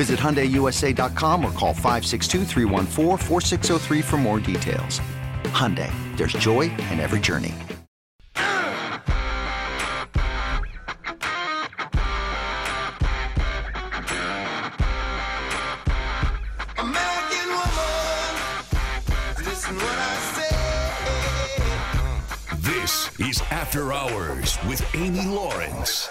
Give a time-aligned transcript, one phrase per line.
[0.00, 2.46] Visit HyundaiUSA.com or call 562
[4.00, 5.02] for more details.
[5.52, 7.54] Hyundai, there's joy in every journey.
[16.78, 18.34] Woman,
[19.44, 20.56] listen what I say.
[22.56, 26.08] This is After Hours with Amy Lawrence.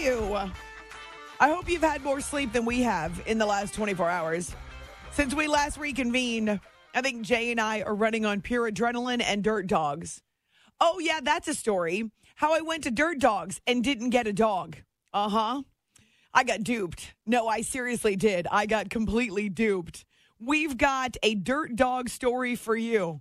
[0.00, 0.36] You?
[1.40, 4.54] I hope you've had more sleep than we have in the last 24 hours.
[5.12, 6.60] Since we last reconvened,
[6.94, 10.22] I think Jay and I are running on pure adrenaline and dirt dogs.
[10.80, 12.10] Oh, yeah, that's a story.
[12.36, 14.78] How I went to Dirt Dogs and didn't get a dog.
[15.12, 15.62] Uh huh.
[16.32, 17.12] I got duped.
[17.26, 18.46] No, I seriously did.
[18.50, 20.06] I got completely duped.
[20.38, 23.20] We've got a dirt dog story for you.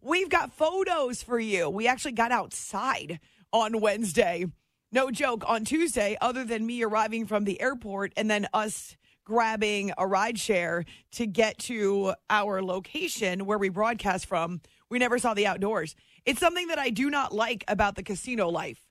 [0.00, 1.68] We've got photos for you.
[1.68, 3.18] We actually got outside
[3.52, 4.46] on Wednesday.
[4.92, 5.44] No joke.
[5.46, 10.38] On Tuesday, other than me arriving from the airport and then us grabbing a ride
[10.38, 15.94] share to get to our location where we broadcast from, we never saw the outdoors.
[16.24, 18.82] It's something that I do not like about the casino life.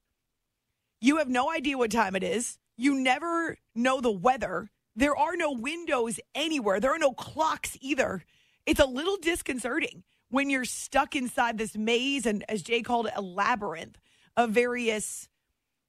[1.02, 2.58] You have no idea what time it is.
[2.78, 4.70] You never know the weather.
[4.96, 6.80] There are no windows anywhere.
[6.80, 8.24] There are no clocks either.
[8.66, 13.14] It's a little disconcerting when you're stuck inside this maze and, as Jay called it,
[13.16, 13.98] a labyrinth
[14.38, 15.28] of various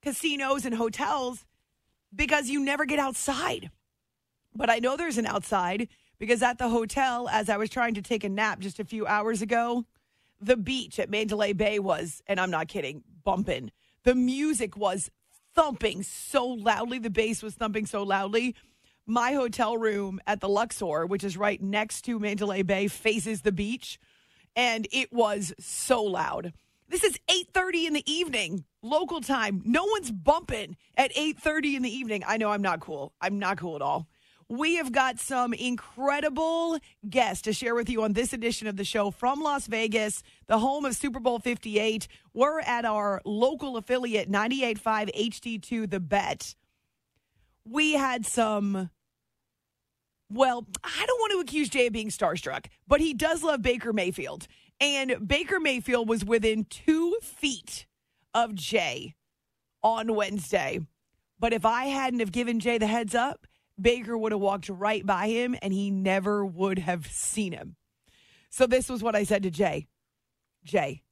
[0.03, 1.45] casinos and hotels
[2.15, 3.71] because you never get outside.
[4.55, 5.89] But I know there's an outside
[6.19, 9.07] because at the hotel, as I was trying to take a nap just a few
[9.07, 9.85] hours ago,
[10.41, 13.71] the beach at Mandalay Bay was, and I'm not kidding, bumping.
[14.05, 15.11] The music was
[15.55, 16.99] thumping so loudly.
[16.99, 18.55] The bass was thumping so loudly.
[19.07, 23.53] My hotel room at the Luxor, which is right next to Mandalay Bay, faces the
[23.53, 23.99] beach,
[24.57, 26.53] and it was so loud.
[26.91, 29.63] This is 8:30 in the evening, local time.
[29.65, 32.25] No one's bumping at 8:30 in the evening.
[32.27, 33.13] I know I'm not cool.
[33.21, 34.09] I'm not cool at all.
[34.49, 38.85] We have got some incredible guests to share with you on this edition of the
[38.85, 42.09] show from Las Vegas, the home of Super Bowl 58.
[42.35, 46.57] We're at our local affiliate 98.5 HD2 The Bet.
[47.65, 48.91] We had some
[50.33, 53.93] well, I don't want to accuse Jay of being starstruck, but he does love Baker
[53.93, 54.47] Mayfield.
[54.81, 57.87] And Baker Mayfield was within two feet
[58.33, 59.15] of Jay
[59.83, 60.81] on Wednesday.
[61.39, 63.47] But if I hadn't have given Jay the heads up,
[63.81, 67.77] Baker would have walked right by him and he never would have seen him.
[68.51, 69.87] So this was what I said to Jay.
[70.65, 71.03] Jay,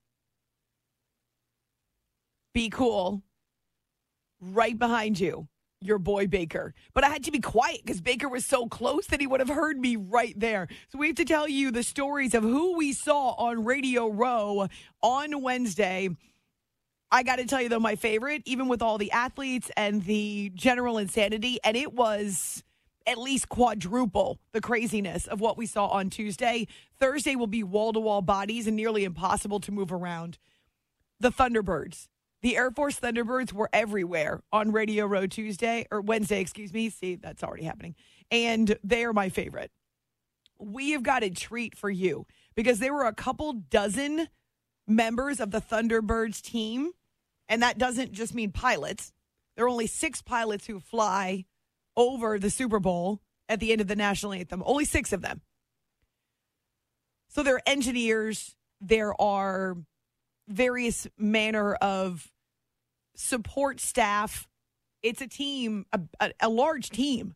[2.52, 3.22] be cool.
[4.40, 5.48] Right behind you,
[5.80, 6.74] your boy Baker.
[6.94, 9.48] But I had to be quiet because Baker was so close that he would have
[9.48, 10.68] heard me right there.
[10.88, 14.68] So we have to tell you the stories of who we saw on Radio Row
[15.02, 16.10] on Wednesday.
[17.10, 20.50] I got to tell you, though, my favorite, even with all the athletes and the
[20.54, 22.62] general insanity, and it was
[23.06, 26.66] at least quadruple the craziness of what we saw on Tuesday.
[27.00, 30.36] Thursday will be wall to wall bodies and nearly impossible to move around.
[31.18, 32.08] The Thunderbirds.
[32.40, 36.88] The Air Force Thunderbirds were everywhere on Radio Row Tuesday or Wednesday, excuse me.
[36.88, 37.96] See, that's already happening.
[38.30, 39.72] And they are my favorite.
[40.58, 44.28] We have got a treat for you because there were a couple dozen
[44.86, 46.92] members of the Thunderbirds team.
[47.48, 49.12] And that doesn't just mean pilots.
[49.56, 51.44] There are only six pilots who fly
[51.96, 54.62] over the Super Bowl at the end of the national anthem.
[54.64, 55.40] Only six of them.
[57.28, 59.76] So there are engineers, there are
[60.48, 62.30] various manner of
[63.14, 64.48] support staff.
[65.02, 67.34] It's a team, a, a, a large team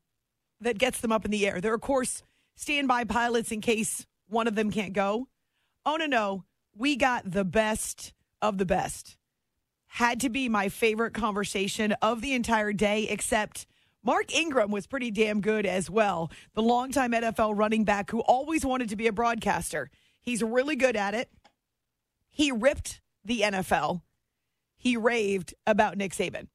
[0.61, 1.61] that gets them up in the air.
[1.61, 2.23] There are, of course,
[2.57, 5.29] standby pilots in case one of them can't go.
[5.85, 6.45] Oh, no, no.
[6.77, 9.17] we got the best of the best.
[9.87, 13.67] Had to be my favorite conversation of the entire day, except
[14.03, 16.31] Mark Ingram was pretty damn good as well.
[16.55, 19.91] The longtime NFL running back who always wanted to be a broadcaster.
[20.21, 21.31] He's really good at it.
[22.31, 24.03] He ripped the NFL.
[24.77, 26.49] He raved about Nick Saban.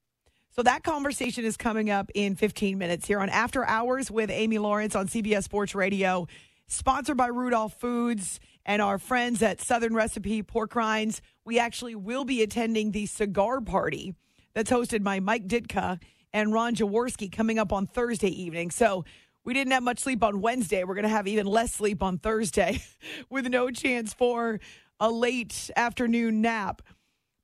[0.52, 4.58] So that conversation is coming up in 15 minutes here on After Hours with Amy
[4.58, 6.28] Lawrence on CBS Sports Radio,
[6.68, 11.22] sponsored by Rudolph Foods and our friends at Southern Recipe Pork Rinds.
[11.46, 14.16] We actually will be attending the cigar party
[14.54, 16.02] that's hosted by Mike Ditka
[16.34, 18.72] and Ron Jaworski coming up on Thursday evening.
[18.72, 19.06] So
[19.44, 20.84] we didn't have much sleep on Wednesday.
[20.84, 22.81] We're going to have even less sleep on Thursday
[23.30, 24.60] with no chance for
[24.99, 26.81] a late afternoon nap.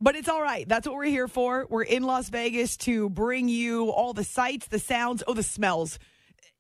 [0.02, 0.68] But it's all right.
[0.68, 1.66] That's what we're here for.
[1.70, 5.98] We're in Las Vegas to bring you all the sights, the sounds, oh, the smells.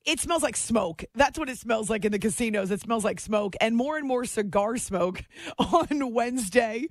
[0.05, 1.03] It smells like smoke.
[1.15, 2.71] That's what it smells like in the casinos.
[2.71, 5.23] It smells like smoke and more and more cigar smoke
[5.57, 6.87] on Wednesday.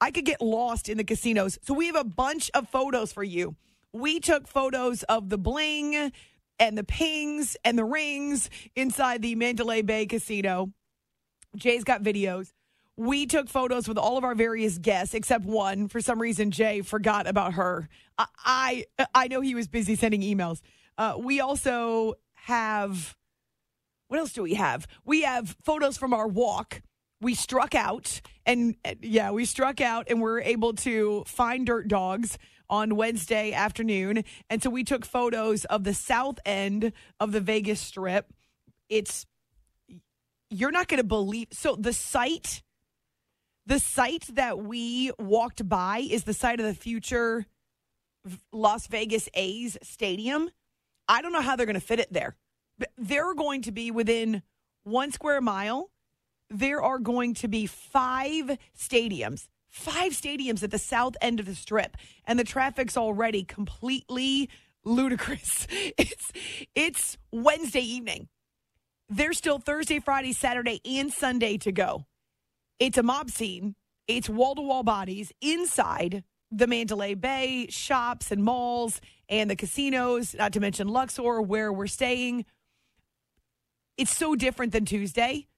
[0.00, 1.58] I could get lost in the casinos.
[1.62, 3.56] So we have a bunch of photos for you.
[3.92, 6.12] We took photos of the bling
[6.58, 10.72] and the pings and the rings inside the Mandalay Bay Casino.
[11.56, 12.52] Jay's got videos.
[12.96, 15.88] We took photos with all of our various guests, except one.
[15.88, 17.88] For some reason, Jay forgot about her.
[18.18, 18.26] I
[18.98, 20.60] I, I know he was busy sending emails.
[20.96, 23.16] Uh, we also have
[24.08, 24.86] what else do we have?
[25.04, 26.82] We have photos from our walk.
[27.20, 32.38] We struck out, and yeah, we struck out, and we're able to find dirt dogs
[32.68, 34.22] on Wednesday afternoon.
[34.50, 38.32] And so we took photos of the south end of the Vegas Strip.
[38.88, 39.26] It's
[40.50, 41.48] you're not going to believe.
[41.52, 42.62] So the site
[43.66, 47.46] the site that we walked by is the site of the future
[48.52, 50.50] Las Vegas A's stadium.
[51.08, 52.36] I don't know how they're going to fit it there.
[52.78, 54.42] But They're going to be within
[54.84, 55.90] one square mile.
[56.50, 61.54] There are going to be five stadiums, five stadiums at the south end of the
[61.54, 64.48] strip, and the traffic's already completely
[64.84, 65.66] ludicrous.
[65.98, 66.32] It's
[66.74, 68.28] it's Wednesday evening.
[69.08, 72.06] There's still Thursday, Friday, Saturday, and Sunday to go.
[72.78, 73.74] It's a mob scene.
[74.06, 80.34] It's wall to wall bodies inside the Mandalay Bay shops and malls and the casinos,
[80.34, 82.44] not to mention Luxor, where we're staying.
[83.96, 85.48] It's so different than Tuesday.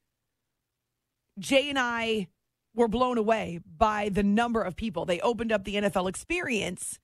[1.38, 2.28] Jay and I
[2.74, 5.04] were blown away by the number of people.
[5.04, 6.98] They opened up the NFL experience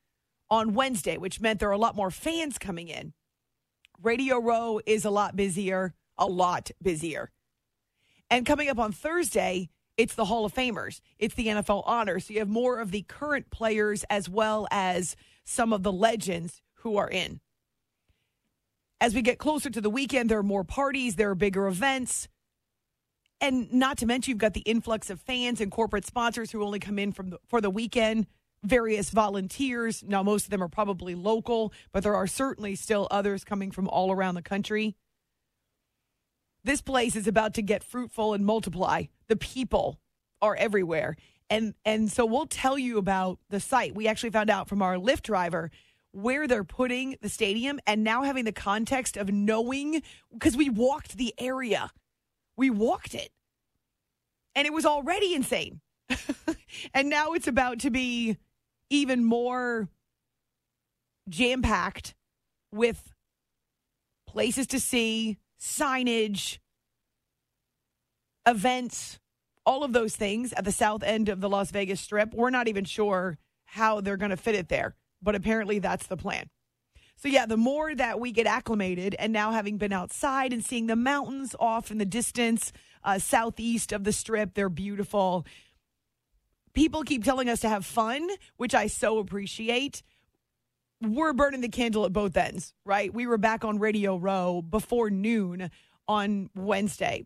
[0.48, 3.12] on Wednesday, which meant there are a lot more fans coming in.
[4.02, 7.30] Radio Row is a lot busier, a lot busier.
[8.30, 12.26] And coming up on Thursday, it's the Hall of Famers, it's the NFL honors.
[12.26, 16.62] So you have more of the current players as well as some of the legends
[16.76, 17.40] who are in.
[19.00, 22.28] As we get closer to the weekend, there are more parties, there are bigger events.
[23.40, 26.78] And not to mention, you've got the influx of fans and corporate sponsors who only
[26.78, 28.26] come in from the, for the weekend,
[28.62, 30.02] various volunteers.
[30.02, 33.88] Now, most of them are probably local, but there are certainly still others coming from
[33.88, 34.96] all around the country.
[36.62, 39.04] This place is about to get fruitful and multiply.
[39.28, 39.98] The people
[40.42, 41.16] are everywhere.
[41.50, 43.94] And and so we'll tell you about the site.
[43.94, 45.70] We actually found out from our Lyft driver
[46.12, 51.16] where they're putting the stadium and now having the context of knowing because we walked
[51.16, 51.90] the area.
[52.56, 53.30] We walked it.
[54.54, 55.80] And it was already insane.
[56.94, 58.36] and now it's about to be
[58.90, 59.88] even more
[61.28, 62.14] jam packed
[62.70, 63.12] with
[64.26, 66.58] places to see, signage,
[68.46, 69.18] events,
[69.66, 72.34] all of those things at the south end of the Las Vegas Strip.
[72.34, 76.16] We're not even sure how they're going to fit it there, but apparently that's the
[76.16, 76.48] plan.
[77.16, 80.86] So, yeah, the more that we get acclimated, and now having been outside and seeing
[80.86, 82.72] the mountains off in the distance,
[83.04, 85.46] uh, southeast of the strip, they're beautiful.
[86.74, 90.02] People keep telling us to have fun, which I so appreciate
[91.00, 93.12] we're burning the candle at both ends, right?
[93.12, 95.70] We were back on Radio Row before noon
[96.08, 97.24] on Wednesday.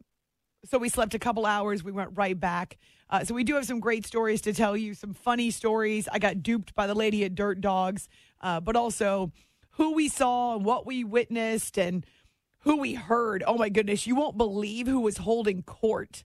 [0.64, 1.84] So we slept a couple hours.
[1.84, 2.78] We went right back.
[3.10, 6.08] Uh, so we do have some great stories to tell you, some funny stories.
[6.10, 8.08] I got duped by the lady at Dirt Dogs,
[8.40, 9.32] uh, but also
[9.72, 12.04] who we saw and what we witnessed and
[12.60, 13.44] who we heard.
[13.46, 16.24] Oh my goodness, you won't believe who was holding court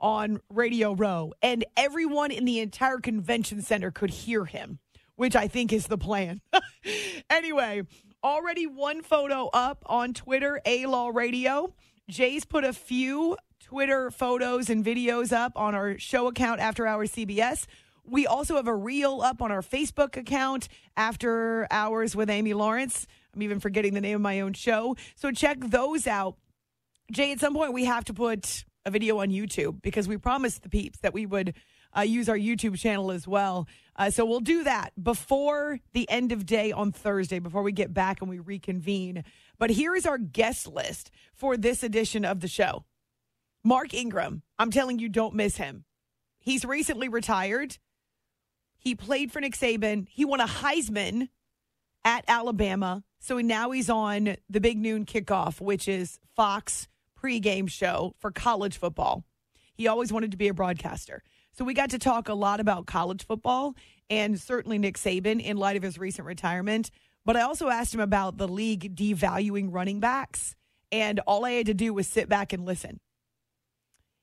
[0.00, 1.32] on Radio Row.
[1.42, 4.78] And everyone in the entire convention center could hear him
[5.16, 6.40] which I think is the plan.
[7.30, 7.82] anyway,
[8.24, 11.74] already one photo up on Twitter, A Law Radio.
[12.08, 17.12] Jay's put a few Twitter photos and videos up on our show account, After Hours
[17.12, 17.66] CBS.
[18.04, 23.06] We also have a reel up on our Facebook account, After Hours with Amy Lawrence.
[23.34, 24.96] I'm even forgetting the name of my own show.
[25.14, 26.36] So check those out.
[27.12, 30.62] Jay, at some point, we have to put a video on YouTube because we promised
[30.62, 31.54] the peeps that we would
[31.96, 33.68] uh, use our YouTube channel as well.
[33.94, 37.94] Uh, so we'll do that before the end of day on Thursday, before we get
[37.94, 39.22] back and we reconvene.
[39.58, 42.84] But here is our guest list for this edition of the show
[43.64, 44.42] Mark Ingram.
[44.58, 45.84] I'm telling you, don't miss him.
[46.38, 47.78] He's recently retired.
[48.78, 50.08] He played for Nick Saban.
[50.10, 51.28] He won a Heisman
[52.04, 53.04] at Alabama.
[53.20, 56.88] So now he's on the Big Noon Kickoff, which is Fox
[57.22, 59.24] pregame show for college football.
[59.74, 61.22] He always wanted to be a broadcaster.
[61.52, 63.76] So we got to talk a lot about college football
[64.10, 66.90] and certainly Nick Saban in light of his recent retirement.
[67.24, 70.56] But I also asked him about the league devaluing running backs.
[70.90, 72.98] And all I had to do was sit back and listen.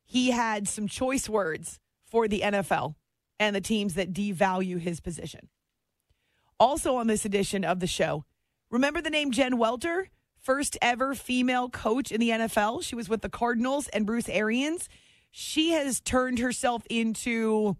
[0.09, 2.95] He had some choice words for the NFL
[3.39, 5.49] and the teams that devalue his position.
[6.59, 8.25] Also on this edition of the show,
[8.71, 10.09] remember the name Jen Welter?
[10.41, 12.81] First ever female coach in the NFL.
[12.83, 14.89] She was with the Cardinals and Bruce Arians.
[15.29, 17.77] She has turned herself into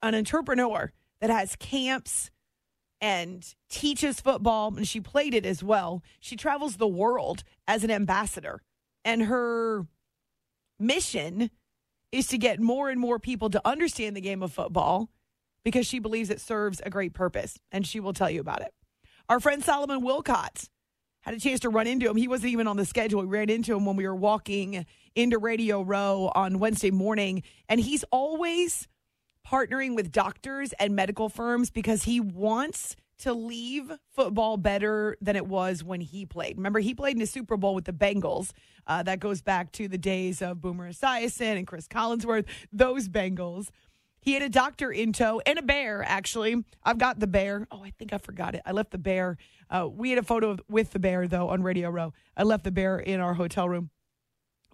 [0.00, 2.30] an entrepreneur that has camps
[3.00, 6.04] and teaches football, and she played it as well.
[6.20, 8.62] She travels the world as an ambassador,
[9.04, 9.86] and her
[10.78, 11.50] mission
[12.12, 15.10] is to get more and more people to understand the game of football
[15.64, 18.72] because she believes it serves a great purpose, and she will tell you about it.
[19.28, 20.68] Our friend Solomon Wilcots
[21.22, 22.16] had a chance to run into him.
[22.16, 23.20] He wasn't even on the schedule.
[23.20, 27.80] We ran into him when we were walking into Radio Row on Wednesday morning, and
[27.80, 28.86] he's always
[29.44, 35.46] partnering with doctors and medical firms because he wants to leave football better than it
[35.46, 36.56] was when he played.
[36.56, 38.52] Remember, he played in the Super Bowl with the Bengals.
[38.86, 43.68] Uh, that goes back to the days of Boomer Esiason and Chris Collinsworth, those Bengals.
[44.20, 46.64] He had a doctor in tow and a bear, actually.
[46.82, 47.66] I've got the bear.
[47.70, 48.62] Oh, I think I forgot it.
[48.66, 49.38] I left the bear.
[49.70, 52.12] Uh, we had a photo of, with the bear, though, on Radio Row.
[52.36, 53.90] I left the bear in our hotel room.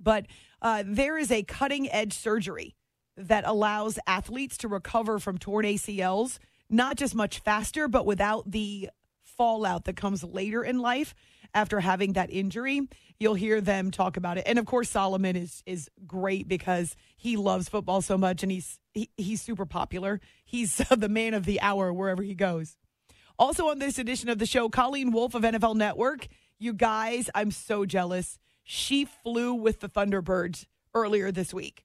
[0.00, 0.26] But
[0.60, 2.76] uh, there is a cutting edge surgery
[3.16, 6.38] that allows athletes to recover from torn ACLs,
[6.72, 8.90] not just much faster, but without the
[9.22, 11.14] fallout that comes later in life
[11.54, 12.88] after having that injury.
[13.18, 14.44] You'll hear them talk about it.
[14.46, 18.78] And of course, Solomon is is great because he loves football so much and he's
[18.94, 20.20] he, he's super popular.
[20.44, 22.76] He's the man of the hour wherever he goes.
[23.38, 26.28] Also on this edition of the show, Colleen Wolfe of NFL Network.
[26.58, 28.38] You guys, I'm so jealous.
[28.62, 31.84] She flew with the Thunderbirds earlier this week.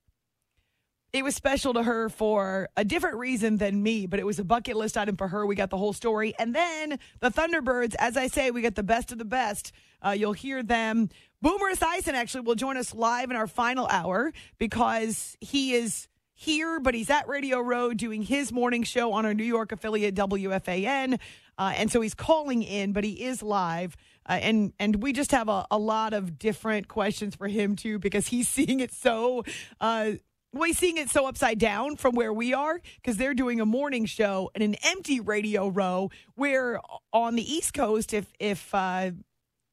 [1.13, 4.43] It was special to her for a different reason than me, but it was a
[4.43, 5.45] bucket list item for her.
[5.45, 6.33] We got the whole story.
[6.37, 9.71] And then the Thunderbirds, as I say, we got the best of the best.
[10.05, 11.09] Uh, you'll hear them.
[11.41, 16.79] Boomer Esiason actually will join us live in our final hour because he is here,
[16.79, 21.19] but he's at Radio Row doing his morning show on our New York affiliate WFAN.
[21.57, 23.95] Uh, and so he's calling in, but he is live.
[24.29, 27.97] Uh, and and we just have a, a lot of different questions for him too
[27.97, 29.43] because he's seeing it so
[29.79, 30.11] uh,
[30.53, 34.05] he's seeing it so upside down from where we are because they're doing a morning
[34.05, 36.09] show in an empty radio row.
[36.35, 36.79] Where
[37.13, 39.11] on the East Coast, if if uh,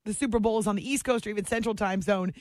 [0.05, 2.33] the Super Bowl is on the East Coast or even Central Time Zone,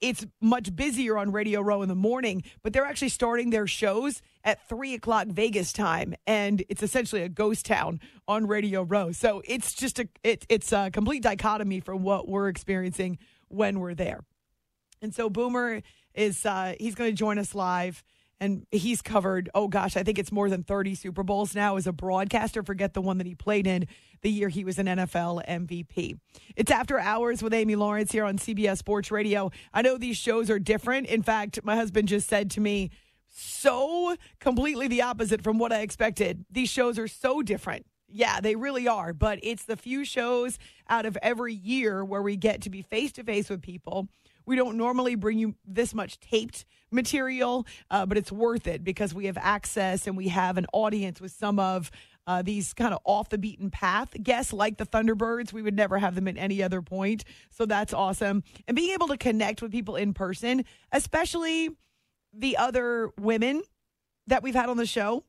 [0.00, 4.20] it's much busier on Radio Row in the morning, but they're actually starting their shows
[4.42, 9.12] at three o'clock Vegas time, and it's essentially a ghost town on Radio Row.
[9.12, 13.94] So it's just a it, it's a complete dichotomy from what we're experiencing when we're
[13.94, 14.20] there.
[15.00, 15.82] And so Boomer
[16.14, 18.02] is uh, he's going to join us live.
[18.40, 21.86] And he's covered, oh gosh, I think it's more than 30 Super Bowls now as
[21.86, 22.62] a broadcaster.
[22.62, 23.86] Forget the one that he played in
[24.22, 26.18] the year he was an NFL MVP.
[26.56, 29.50] It's After Hours with Amy Lawrence here on CBS Sports Radio.
[29.72, 31.06] I know these shows are different.
[31.06, 32.90] In fact, my husband just said to me,
[33.28, 36.44] so completely the opposite from what I expected.
[36.50, 37.86] These shows are so different.
[38.08, 39.12] Yeah, they really are.
[39.12, 43.12] But it's the few shows out of every year where we get to be face
[43.12, 44.08] to face with people.
[44.46, 49.14] We don't normally bring you this much taped material, uh, but it's worth it because
[49.14, 51.90] we have access and we have an audience with some of
[52.26, 55.52] uh, these kind of off the beaten path guests like the Thunderbirds.
[55.52, 57.24] We would never have them at any other point.
[57.50, 58.42] So that's awesome.
[58.66, 61.70] And being able to connect with people in person, especially
[62.32, 63.62] the other women
[64.26, 65.24] that we've had on the show.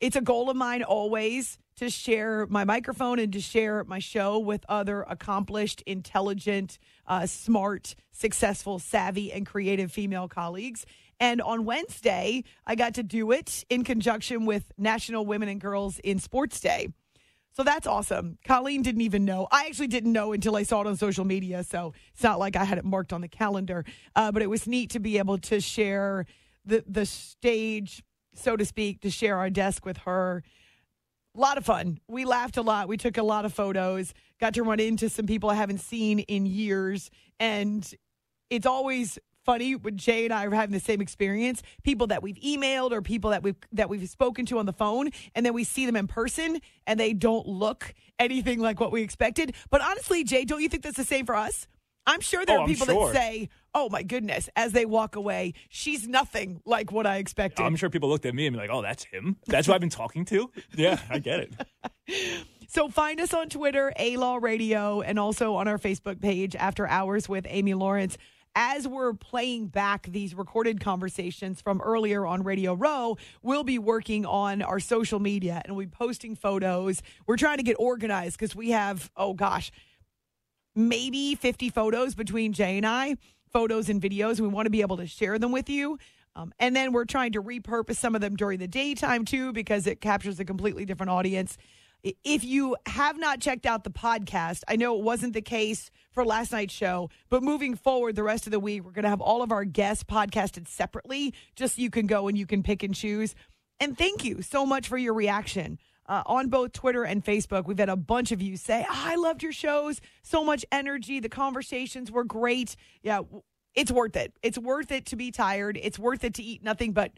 [0.00, 4.38] It's a goal of mine always to share my microphone and to share my show
[4.38, 10.84] with other accomplished, intelligent, uh, smart, successful, savvy, and creative female colleagues.
[11.18, 15.98] And on Wednesday, I got to do it in conjunction with National Women and Girls
[16.00, 16.88] in Sports Day.
[17.52, 18.36] So that's awesome.
[18.46, 19.48] Colleen didn't even know.
[19.50, 21.64] I actually didn't know until I saw it on social media.
[21.64, 23.86] So it's not like I had it marked on the calendar.
[24.14, 26.26] Uh, but it was neat to be able to share
[26.66, 28.02] the the stage,
[28.38, 30.42] so to speak, to share our desk with her.
[31.34, 32.00] A lot of fun.
[32.08, 32.88] We laughed a lot.
[32.88, 34.14] We took a lot of photos.
[34.40, 37.88] Got to run into some people I haven't seen in years, and
[38.48, 41.62] it's always funny when Jay and I are having the same experience.
[41.84, 45.10] People that we've emailed or people that we've that we've spoken to on the phone,
[45.34, 49.02] and then we see them in person, and they don't look anything like what we
[49.02, 49.54] expected.
[49.70, 51.66] But honestly, Jay, don't you think that's the same for us?
[52.06, 53.12] I'm sure there Oh, are people sure.
[53.12, 57.62] that say, "Oh my goodness," as they walk away, she's nothing like what I expected.
[57.64, 59.36] I'm sure people looked at me and be like, "Oh, that's him.
[59.46, 61.54] That's who I've been talking to." Yeah, I get it.
[62.68, 66.84] So find us on Twitter, A Law Radio, and also on our Facebook page, After
[66.88, 68.18] Hours with Amy Lawrence.
[68.56, 74.26] As we're playing back these recorded conversations from earlier on Radio Row, we'll be working
[74.26, 77.02] on our social media and we'll be posting photos.
[77.26, 79.70] We're trying to get organized because we have, oh gosh,
[80.76, 83.16] maybe 50 photos between Jay and I,
[83.52, 84.38] photos and videos.
[84.38, 85.98] We want to be able to share them with you.
[86.36, 89.86] Um, and then we're trying to repurpose some of them during the daytime too because
[89.86, 91.56] it captures a completely different audience.
[92.22, 96.24] If you have not checked out the podcast, I know it wasn't the case for
[96.24, 99.22] last night's show, but moving forward the rest of the week, we're going to have
[99.22, 102.82] all of our guests podcasted separately just so you can go and you can pick
[102.82, 103.34] and choose.
[103.80, 105.78] And thank you so much for your reaction.
[106.08, 109.16] Uh, on both Twitter and Facebook, we've had a bunch of you say, "Ah, I
[109.16, 110.00] loved your shows.
[110.22, 111.18] So much energy.
[111.20, 112.76] The conversations were great.
[113.02, 113.22] Yeah,
[113.74, 114.32] it's worth it.
[114.42, 115.78] It's worth it to be tired.
[115.82, 117.12] It's worth it to eat nothing but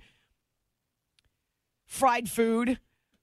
[1.87, 2.79] fried food.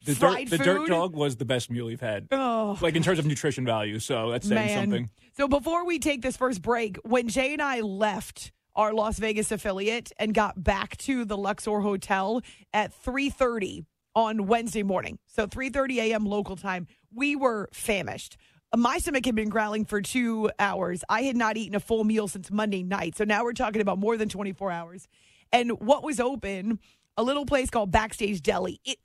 [0.06, 3.02] The fried dirt, the dirt dog was the best meal we've had, Oh, like in
[3.02, 3.98] terms of nutrition value.
[3.98, 4.84] So that's saying man.
[4.84, 5.10] something.
[5.36, 9.52] So before we take this first break, when Jay and I left our Las Vegas
[9.52, 12.42] affiliate and got back to the Luxor Hotel
[12.72, 15.20] at 3:30 on Wednesday morning.
[15.28, 16.26] So 3:30 a.m.
[16.26, 18.38] local time, we were famished.
[18.76, 21.04] My stomach had been growling for two hours.
[21.08, 23.16] I had not eaten a full meal since Monday night.
[23.16, 25.08] So now we're talking about more than 24 hours.
[25.52, 26.80] And what was open,
[27.16, 28.82] a little place called Backstage Deli.
[28.84, 28.98] It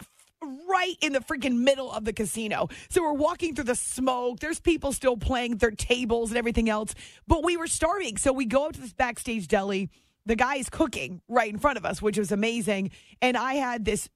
[0.43, 2.69] right in the freaking middle of the casino.
[2.89, 4.41] So we're walking through the smoke.
[4.41, 6.95] There's people still playing their tables and everything else,
[7.27, 8.17] but we were starving.
[8.17, 9.91] So we go up to this backstage deli.
[10.27, 12.91] The guy is cooking right in front of us, which was amazing.
[13.21, 14.09] And I had this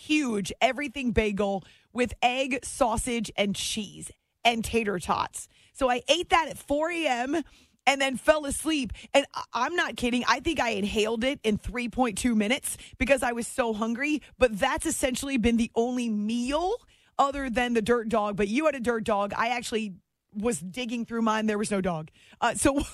[0.00, 4.10] huge everything bagel with egg, sausage, and cheese
[4.44, 5.48] and tater tots.
[5.72, 7.42] So I ate that at 4 a.m.
[7.86, 8.92] and then fell asleep.
[9.12, 10.24] And I'm not kidding.
[10.28, 14.22] I think I inhaled it in 3.2 minutes because I was so hungry.
[14.38, 16.74] But that's essentially been the only meal
[17.18, 18.36] other than the dirt dog.
[18.36, 19.32] But you had a dirt dog.
[19.36, 19.94] I actually
[20.34, 21.46] was digging through mine.
[21.46, 22.10] There was no dog.
[22.40, 22.82] Uh, so.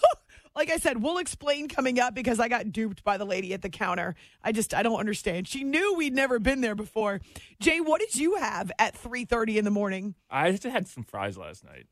[0.56, 3.60] Like I said, we'll explain coming up because I got duped by the lady at
[3.60, 4.14] the counter.
[4.42, 5.46] I just I don't understand.
[5.46, 7.20] She knew we'd never been there before.
[7.60, 10.14] Jay, what did you have at 3:30 in the morning?
[10.30, 11.86] I just had some fries last night.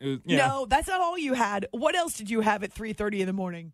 [0.00, 0.48] Was, yeah.
[0.48, 1.66] No, that's not all you had.
[1.70, 3.72] What else did you have at 3:30 in the morning?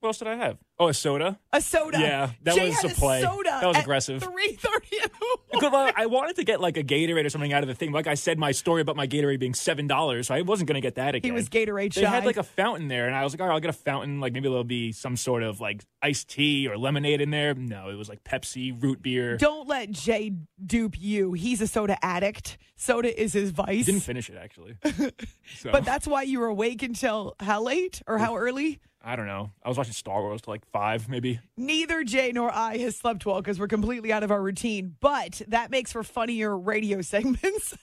[0.00, 0.58] What else did I have?
[0.78, 1.40] Oh, a soda.
[1.52, 1.98] A soda.
[1.98, 3.20] Yeah, that Jay was a play.
[3.20, 4.22] soda That was aggressive.
[4.22, 5.34] 3:30 in the morning.
[5.50, 7.90] Because I I wanted to get like a Gatorade or something out of the thing.
[7.90, 10.76] Like I said, my story about my Gatorade being seven dollars, so I wasn't going
[10.76, 11.28] to get that again.
[11.28, 12.08] He was Gatorade They shy.
[12.08, 14.20] had like a fountain there, and I was like, all right, I'll get a fountain.
[14.20, 17.54] Like maybe there'll be some sort of like iced tea or lemonade in there.
[17.54, 19.36] No, it was like Pepsi, root beer.
[19.36, 20.32] Don't let Jay
[20.64, 21.32] dupe you.
[21.32, 22.56] He's a soda addict.
[22.76, 23.86] Soda is his vice.
[23.86, 24.76] Didn't finish it actually.
[25.56, 28.78] So but that's why you were awake until how late or how early?
[29.02, 29.52] I don't know.
[29.62, 31.40] I was watching Star Wars to like five, maybe.
[31.56, 35.40] Neither Jay nor I has slept well because we're completely out of our routine, but
[35.48, 37.74] that makes for funnier radio segments.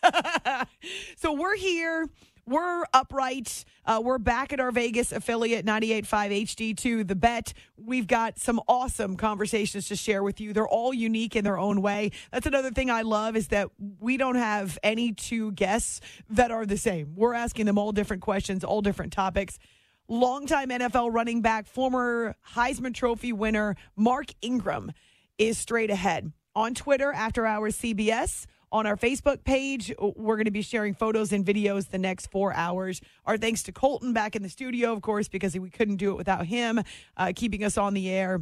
[1.18, 2.10] so we're here.
[2.48, 3.66] We're upright.
[3.88, 7.54] Uh, we're back at our Vegas affiliate 98.5 HD2, The Bet.
[7.76, 10.54] We've got some awesome conversations to share with you.
[10.54, 12.12] They're all unique in their own way.
[12.32, 16.68] That's another thing I love is that we don't have any two guests that are
[16.68, 17.16] the same.
[17.16, 19.58] We're asking them all different questions, all different topics
[20.08, 24.92] longtime NFL running back, former Heisman Trophy winner Mark Ingram
[25.38, 26.32] is straight ahead.
[26.56, 28.46] On Twitter, After Hours CBS.
[28.72, 32.54] On our Facebook page, we're going to be sharing photos and videos the next four
[32.54, 33.00] hours.
[33.26, 36.18] Our thanks to Colton back in the studio, of course, because we couldn't do it
[36.18, 36.82] without him,
[37.16, 38.42] uh, keeping us on the air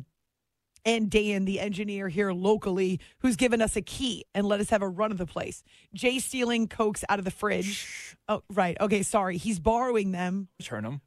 [0.86, 4.82] and Dan, the engineer here locally, who's given us a key and let us have
[4.82, 5.64] a run of the place.
[5.94, 8.16] Jay stealing Cokes out of the fridge.
[8.28, 8.78] Oh, right.
[8.80, 9.38] Okay, sorry.
[9.38, 10.48] He's borrowing them.
[10.62, 11.02] Turn them.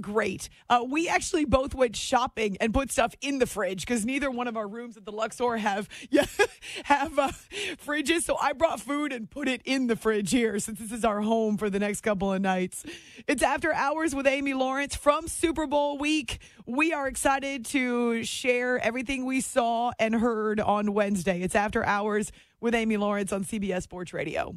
[0.00, 0.48] Great.
[0.70, 4.48] Uh, we actually both went shopping and put stuff in the fridge because neither one
[4.48, 6.24] of our rooms at the Luxor have yeah,
[6.84, 7.28] have uh,
[7.84, 8.22] fridges.
[8.22, 11.20] So I brought food and put it in the fridge here since this is our
[11.20, 12.84] home for the next couple of nights.
[13.26, 16.38] It's After Hours with Amy Lawrence from Super Bowl week.
[16.64, 21.42] We are excited to share everything we saw and heard on Wednesday.
[21.42, 24.56] It's After Hours with Amy Lawrence on CBS Sports Radio.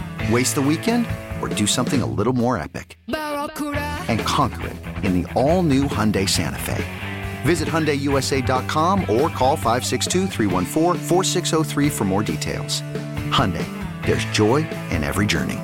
[0.31, 1.05] Waste the weekend
[1.41, 2.97] or do something a little more epic?
[3.07, 6.81] And conquer it in the all new Hyundai Santa Fe.
[7.41, 12.81] Visit HyundaiUSA.com or call 562-314-4603 for more details.
[13.29, 13.65] Hyundai,
[14.05, 15.59] there's joy in every journey.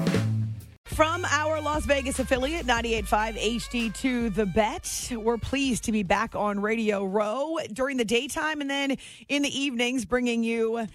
[0.84, 6.60] From our Las Vegas affiliate, 98.5 HD2 The Bet, we're pleased to be back on
[6.60, 8.98] Radio Row during the daytime and then
[9.30, 10.88] in the evenings, bringing you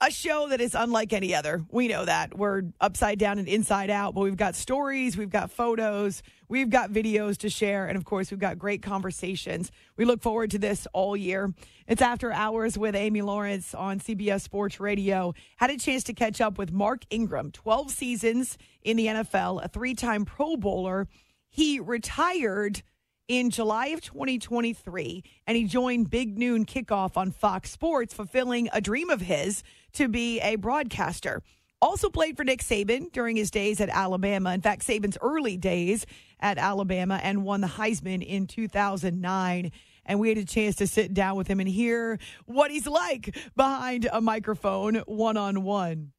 [0.00, 1.64] a show that is unlike any other.
[1.70, 2.36] We know that.
[2.36, 6.90] We're upside down and inside out, but we've got stories, we've got photos, we've got
[6.90, 9.70] videos to share, and of course, we've got great conversations.
[9.96, 11.54] We look forward to this all year.
[11.86, 15.32] It's After Hours with Amy Lawrence on CBS Sports Radio.
[15.56, 19.68] Had a chance to catch up with Mark Ingram, 12 seasons in the NFL, a
[19.68, 21.06] three time Pro Bowler.
[21.48, 22.82] He retired
[23.28, 28.80] in July of 2023, and he joined Big Noon Kickoff on Fox Sports, fulfilling a
[28.80, 29.62] dream of his
[29.94, 31.42] to be a broadcaster.
[31.80, 34.54] Also played for Nick Saban during his days at Alabama.
[34.54, 36.06] In fact, Saban's early days
[36.40, 39.70] at Alabama and won the Heisman in 2009.
[40.06, 43.36] And we had a chance to sit down with him and hear what he's like
[43.56, 46.12] behind a microphone one on one.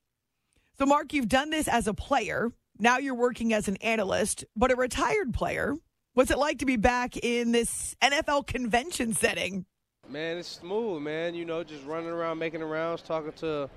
[0.77, 2.51] So, Mark, you've done this as a player.
[2.77, 5.75] Now you're working as an analyst, but a retired player.
[6.13, 9.65] What's it like to be back in this NFL convention setting?
[10.09, 11.33] Man, it's smooth, man.
[11.33, 13.69] You know, just running around, making the rounds, talking to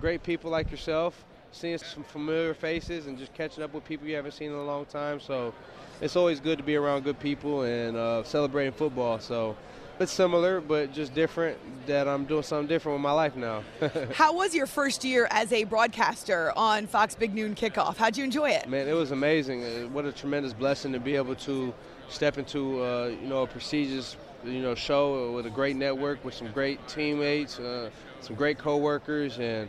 [0.00, 4.16] great people like yourself, seeing some familiar faces, and just catching up with people you
[4.16, 5.20] haven't seen in a long time.
[5.20, 5.54] So
[6.00, 9.20] it's always good to be around good people and uh, celebrating football.
[9.20, 9.56] So
[10.00, 13.62] it's similar, but just different that I'm doing something different with my life now.
[14.14, 17.96] How was your first year as a broadcaster on Fox Big Noon Kickoff?
[17.96, 18.68] How'd you enjoy it?
[18.68, 19.64] Man, it was amazing.
[19.64, 21.72] Uh, What a tremendous blessing to be able to
[22.08, 26.34] step into uh, you know a prestigious you know show with a great network with
[26.34, 29.68] some great teammates, uh, some great coworkers, and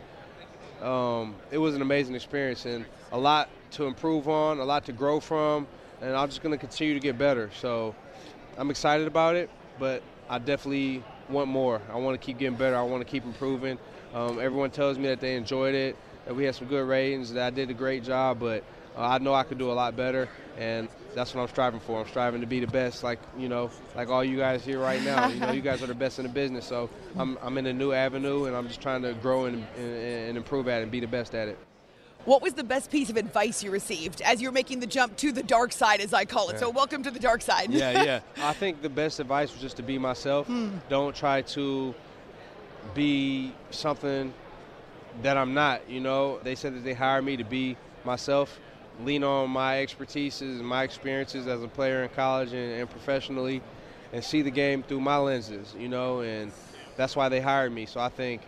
[0.82, 4.92] um, it was an amazing experience and a lot to improve on, a lot to
[4.92, 5.66] grow from,
[6.00, 7.50] and I'm just going to continue to get better.
[7.60, 7.94] So
[8.56, 11.80] I'm excited about it, but I definitely want more.
[11.92, 12.76] I want to keep getting better.
[12.76, 13.78] I want to keep improving.
[14.14, 17.46] Um, everyone tells me that they enjoyed it, that we had some good ratings, that
[17.46, 18.64] I did a great job, but
[18.96, 20.28] uh, I know I could do a lot better,
[20.58, 22.00] and that's what I'm striving for.
[22.00, 25.02] I'm striving to be the best, like you know, like all you guys here right
[25.02, 25.28] now.
[25.28, 26.66] You know, you guys are the best in the business.
[26.66, 29.94] So I'm, I'm in a new avenue, and I'm just trying to grow and, and,
[29.94, 31.58] and improve at it and be the best at it.
[32.26, 35.32] What was the best piece of advice you received as you're making the jump to
[35.32, 36.58] the dark side, as I call it?
[36.58, 37.70] So, welcome to the dark side.
[37.70, 38.20] yeah, yeah.
[38.42, 40.46] I think the best advice was just to be myself.
[40.46, 40.76] Hmm.
[40.88, 41.94] Don't try to
[42.94, 44.34] be something
[45.22, 45.88] that I'm not.
[45.88, 48.58] You know, they said that they hired me to be myself,
[49.04, 53.62] lean on my expertises and my experiences as a player in college and, and professionally,
[54.12, 55.74] and see the game through my lenses.
[55.78, 56.52] You know, and
[56.96, 57.86] that's why they hired me.
[57.86, 58.42] So I think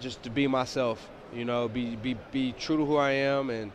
[0.00, 1.08] just to be myself.
[1.32, 3.72] You know, be be be true to who I am and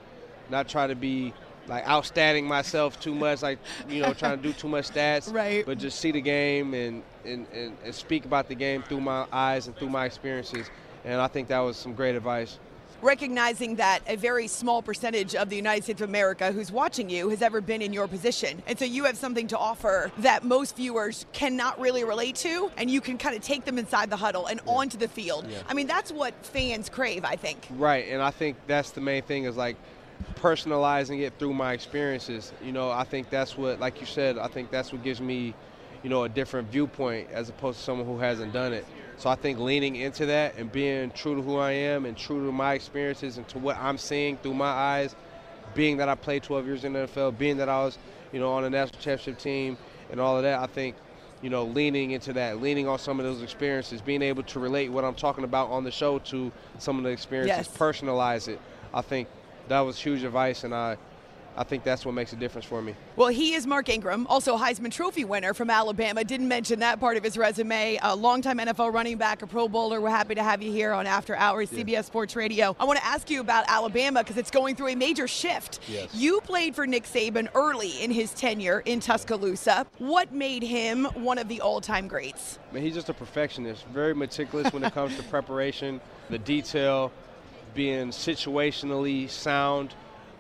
[0.50, 1.34] not try to be
[1.68, 5.32] like outstanding myself too much, like you know, trying to do too much stats.
[5.38, 5.66] Right.
[5.66, 9.26] But just see the game and, and, and, and speak about the game through my
[9.32, 10.70] eyes and through my experiences.
[11.04, 12.58] And I think that was some great advice.
[13.02, 17.30] Recognizing that a very small percentage of the United States of America who's watching you
[17.30, 18.62] has ever been in your position.
[18.68, 22.90] And so you have something to offer that most viewers cannot really relate to, and
[22.90, 25.46] you can kind of take them inside the huddle and onto the field.
[25.50, 25.60] Yeah.
[25.68, 27.68] I mean, that's what fans crave, I think.
[27.72, 29.78] Right, and I think that's the main thing is like
[30.36, 32.52] personalizing it through my experiences.
[32.64, 35.54] You know, I think that's what, like you said, I think that's what gives me,
[36.04, 38.86] you know, a different viewpoint as opposed to someone who hasn't done it.
[39.18, 42.46] So I think leaning into that and being true to who I am and true
[42.46, 45.16] to my experiences and to what I'm seeing through my eyes,
[45.74, 47.98] being that I played 12 years in the NFL, being that I was,
[48.32, 49.78] you know, on a national championship team
[50.12, 50.96] and all of that, I think,
[51.42, 54.90] you know, leaning into that, leaning on some of those experiences, being able to relate
[54.90, 57.78] what I'm talking about on the show to some of the experiences, Yes.
[57.78, 58.60] personalize it.
[58.94, 59.28] I think
[59.68, 60.98] that was huge advice, and I,
[61.58, 62.94] I think that's what makes a difference for me.
[63.16, 66.24] Well, he is Mark Ingram, also Heisman Trophy winner from Alabama.
[66.24, 67.98] Didn't mention that part of his resume.
[68.04, 70.00] A longtime NFL running back, a Pro Bowler.
[70.00, 72.76] We're happy to have you here on After Hours, CBS Sports Radio.
[72.80, 75.80] I want to ask you about Alabama because it's going through a major shift.
[75.88, 76.14] Yes.
[76.14, 79.88] You played for Nick Saban early in his tenure in Tuscaloosa.
[79.98, 82.60] What made him one of the all-time greats?
[82.72, 87.12] Man, he's just a perfectionist, very meticulous when it comes to preparation, the detail,
[87.74, 89.94] being situationally sound,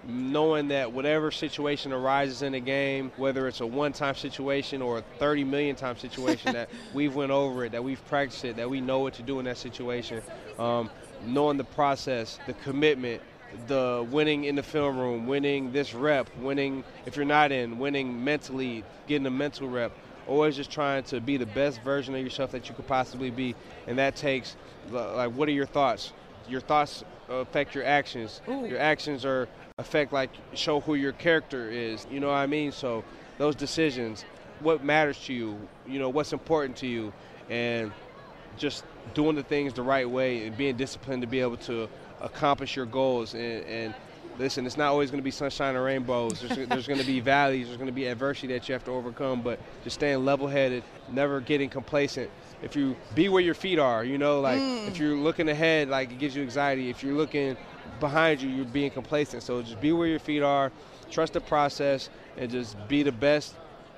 [0.07, 5.01] knowing that whatever situation arises in a game, whether it's a one-time situation or a
[5.19, 8.79] 30 million time situation, that we've went over it, that we've practiced it, that we
[8.79, 10.21] know what to do in that situation,
[10.57, 10.89] um,
[11.25, 13.21] knowing the process, the commitment,
[13.67, 18.23] the winning in the film room, winning this rep, winning if you're not in, winning
[18.23, 19.91] mentally, getting a mental rep.
[20.25, 23.55] Always just trying to be the best version of yourself that you could possibly be,
[23.87, 24.57] and that takes
[24.89, 26.11] like what are your thoughts?
[26.47, 28.41] Your thoughts affect your actions.
[28.47, 32.07] Your actions are affect like show who your character is.
[32.09, 32.71] You know what I mean?
[32.71, 33.03] So
[33.37, 34.25] those decisions,
[34.59, 35.67] what matters to you?
[35.85, 37.13] You know what's important to you,
[37.49, 37.91] and
[38.57, 38.83] just
[39.13, 41.87] doing the things the right way and being disciplined to be able to
[42.21, 43.33] accomplish your goals.
[43.33, 43.95] And, and
[44.39, 46.41] listen, it's not always going to be sunshine and rainbows.
[46.41, 47.67] There's, there's going to be valleys.
[47.67, 49.41] There's going to be adversity that you have to overcome.
[49.41, 52.29] But just staying level-headed, never getting complacent.
[52.61, 54.99] If you be where your feet are, you know, like if mm.
[54.99, 56.89] you're looking ahead, like it gives you anxiety.
[56.89, 57.55] If you're looking
[57.99, 59.43] behind you, you're being complacent.
[59.43, 60.71] So just be where your feet are,
[61.11, 63.55] trust the process, and just be the best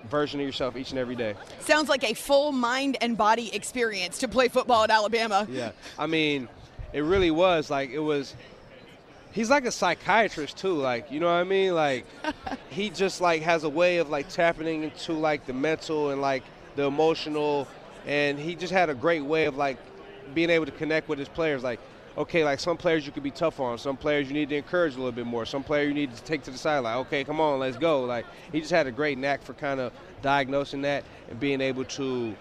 [0.10, 1.36] version of yourself each and every day.
[1.60, 5.48] Sounds like a full mind and body experience to play football at Alabama.
[5.50, 6.48] Yeah, I mean,
[6.94, 8.36] it really was like it was.
[9.32, 11.76] He's like a psychiatrist too, like you know what I mean.
[11.76, 12.06] Like
[12.70, 16.44] he just like has a way of like tapping into like the mental and like
[16.76, 17.68] the emotional,
[18.06, 19.78] and he just had a great way of like
[20.34, 21.64] being able to connect with his players.
[21.64, 21.80] Like,
[22.18, 24.96] okay, like some players you could be tough on, some players you need to encourage
[24.96, 26.80] a little bit more, some player you need to take to the side.
[26.80, 28.06] Like, okay, come on, let's go.
[28.06, 31.86] Like he just had a great knack for kind of diagnosing that and being able
[31.86, 32.36] to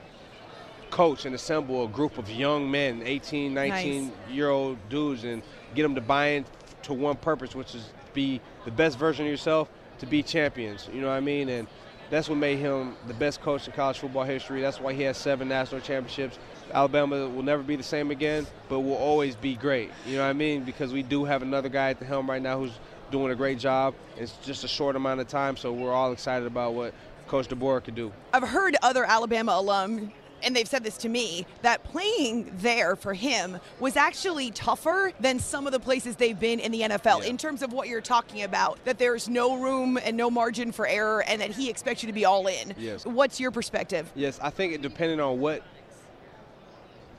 [0.91, 4.13] coach and assemble a group of young men, 18, 19 Nice.
[4.31, 5.43] year old dudes, and
[5.75, 6.47] get them to buy in
[6.89, 9.71] to one purpose, which is be the best version of yourself
[10.01, 10.89] to be champions.
[10.93, 11.49] You know what I mean?
[11.49, 11.69] And
[12.11, 14.63] that's what made him the best coach in college football history.
[14.63, 16.39] That's why he has seven national championships.
[16.73, 19.91] Alabama will never be the same again, but will always be great.
[20.07, 20.65] You know what I mean?
[20.65, 22.73] Because we do have another guy at the helm right now who's
[23.11, 23.95] doing a great job.
[24.17, 26.95] It's just a short amount of time, so we're all excited about what
[27.27, 28.13] Coach DeBoer could do.
[28.33, 33.15] I've heard other Alabama alum, and they've said this to me, that playing there for
[33.15, 37.31] him was actually tougher than some of the places they've been in the NFL Yeah.
[37.31, 40.87] in terms of what you're talking about, that there's no room and no margin for
[40.87, 42.75] error, and that he expects you to be all in.
[42.79, 43.05] Yes.
[43.05, 44.11] What's your perspective?
[44.15, 45.63] Yes, I think it depending on what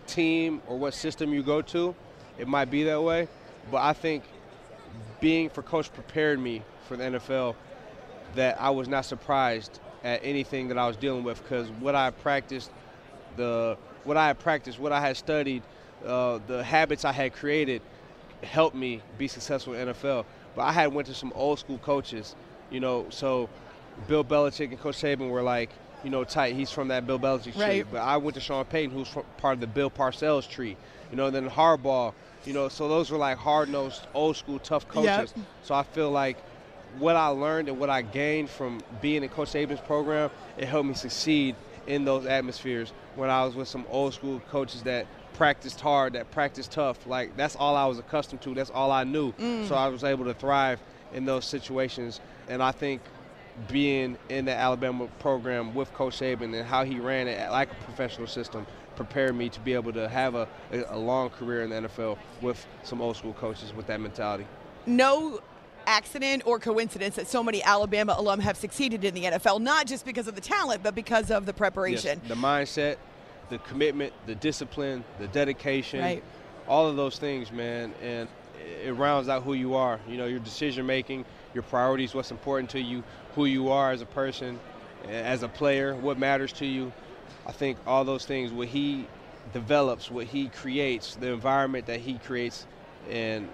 [0.08, 1.96] team or what system you go to,
[2.38, 3.28] it might be that way.
[3.72, 4.24] But I think
[5.20, 7.56] being for coach prepared me for the NFL
[8.36, 12.10] that I was not surprised at anything that I was dealing with because what I
[12.12, 12.72] practiced,
[13.40, 15.64] the what I had practiced, what I had studied,
[16.06, 17.82] uh, the habits I had created
[18.44, 20.26] helped me be successful in NFL.
[20.56, 22.36] But I had went to some old school coaches,
[22.70, 23.50] you know, so
[24.08, 25.70] Bill Belichick and Coach Saban were like,
[26.04, 26.56] you know, tight.
[26.56, 27.62] He's from that Bill Belichick tree.
[27.62, 27.86] Right.
[27.90, 30.78] But I went to Sean Payton, who's from part of the Bill Parcells tree.
[31.12, 32.14] You know, then Harbaugh.
[32.46, 35.34] You know, so those were like hard-nosed, old school, tough coaches.
[35.36, 35.46] Yep.
[35.64, 36.38] So I feel like
[36.98, 40.88] what I learned and what I gained from being in Coach Saban's program, it helped
[40.88, 41.56] me succeed
[41.90, 46.32] in those atmospheres when I was with some old school coaches that practiced hard, that
[46.32, 47.06] practiced tough.
[47.06, 48.54] Like that's all I was accustomed to.
[48.54, 49.34] That's all I knew.
[49.34, 49.68] Mm.
[49.68, 50.80] So I was able to thrive
[51.14, 52.22] in those situations.
[52.48, 53.02] And I think
[53.68, 57.84] being in the Alabama program with Coach Saban and how he ran it like a
[57.84, 60.48] professional system prepared me to be able to have a,
[60.90, 64.46] a long career in the NFL with some old school coaches with that mentality.
[64.86, 65.40] No
[66.00, 70.06] accident or coincidence that so many Alabama alum have succeeded in the NFL, not just
[70.06, 72.22] because of the talent, but because of the Yes, preparation.
[72.28, 72.98] the mindset,
[73.50, 76.24] the commitment, the discipline, the dedication, Right.
[76.68, 78.30] all of those things, man, and
[78.86, 80.00] it rounds out who you are.
[80.08, 81.26] You know, your decision making,
[81.56, 84.60] your priorities, what's important to you, who you are as a person,
[85.10, 86.94] as a player, what matters to you.
[87.48, 89.08] I think all those things, what he
[89.54, 92.68] develops, what he creates, the environment that he creates,
[93.10, 93.50] and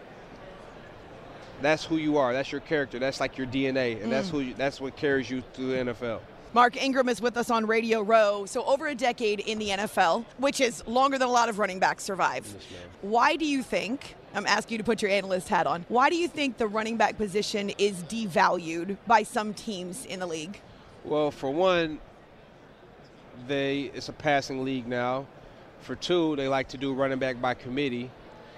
[1.62, 2.34] that's who you are.
[2.34, 3.00] That's your character.
[3.00, 4.10] That's like your DNA, and mm.
[4.10, 4.42] that's who.
[4.42, 6.20] You, that's what carries you through the NFL.
[6.56, 8.46] Mark Ingram is with us on Radio Row.
[8.46, 11.80] So, over a decade in the NFL, which is longer than a lot of running
[11.80, 12.46] backs survive.
[13.02, 16.16] Why do you think, I'm asking you to put your analyst hat on, why do
[16.16, 20.62] you think the running back position is devalued by some teams in the league?
[21.04, 22.00] Well, for one,
[23.50, 25.28] they it's a passing league now.
[25.82, 28.10] For two, they like to do running back by committee,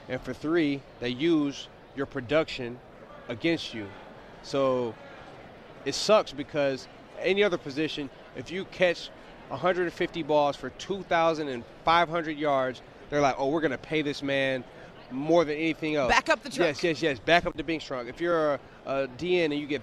[0.08, 2.80] and for three, they use your production
[3.30, 3.88] against you.
[4.44, 4.94] So
[5.86, 6.88] it sucks because
[7.20, 9.10] any other position, if you catch
[9.50, 14.64] 150 balls for 2,500 yards, they're like, oh, we're going to pay this man
[15.12, 16.10] more than anything else.
[16.10, 16.68] Back up the truck.
[16.68, 17.20] Yes, yes, yes.
[17.20, 18.08] Back up the being strong.
[18.08, 19.82] If you're a, a DN and you get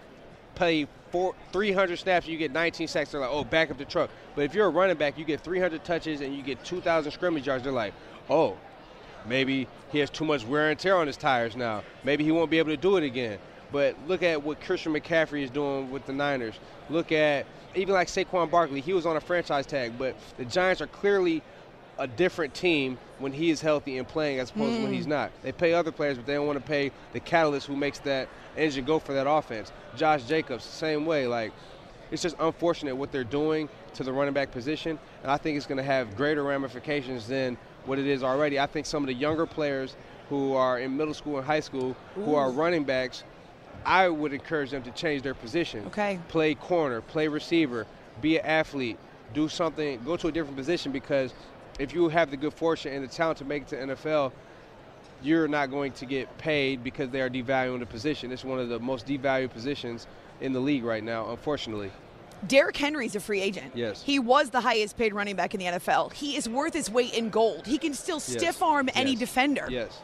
[0.54, 3.84] paid four, 300 snaps and you get 19 sacks, they're like, oh, back up the
[3.84, 4.10] truck.
[4.34, 7.46] But if you're a running back, you get 300 touches and you get 2,000 scrimmage
[7.46, 7.94] yards, they're like,
[8.28, 8.56] oh,
[9.26, 11.82] maybe he has too much wear and tear on his tires now.
[12.02, 13.38] Maybe he won't be able to do it again.
[13.72, 16.54] But look at what Christian McCaffrey is doing with the Niners.
[16.90, 18.80] Look at even like Saquon Barkley.
[18.80, 21.42] He was on a franchise tag, but the Giants are clearly
[21.98, 24.94] a different team when he is healthy and playing as opposed to when hmm.
[24.94, 25.30] he's not.
[25.42, 28.28] They pay other players, but they don't want to pay the catalyst who makes that
[28.56, 29.72] engine go for that offense.
[29.96, 31.26] Josh Jacobs, same way.
[31.26, 31.52] Like,
[32.10, 35.66] it's just unfortunate what they're doing to the running back position, and I think it's
[35.66, 38.58] going to have greater ramifications than what it is already.
[38.58, 39.96] I think some of the younger players
[40.28, 43.24] who are in middle school and high school who are running backs,
[43.84, 45.84] I would encourage them to change their position.
[45.86, 46.18] Okay.
[46.28, 47.86] Play corner, play receiver,
[48.20, 48.98] be an athlete,
[49.34, 51.34] do something, go to a different position because
[51.78, 54.32] if you have the good fortune and the talent to make it to NFL,
[55.22, 58.30] you're not going to get paid because they are devaluing the position.
[58.30, 60.06] It's one of the most devalued positions
[60.40, 61.90] in the league right now, unfortunately.
[62.48, 63.72] Derrick Henry's a free agent.
[63.74, 64.02] Yes.
[64.02, 66.12] He was the highest paid running back in the NFL.
[66.12, 67.66] He is worth his weight in gold.
[67.66, 69.18] He can still stiff arm any Yes.
[69.20, 69.66] defender.
[69.70, 70.00] Yes.